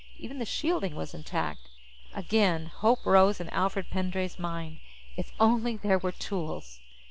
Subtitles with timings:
[0.17, 1.69] Even the shielding was intact.
[2.15, 4.79] Again, hope rose in Alfred Pendray's mind.
[5.15, 6.79] If only there were tools!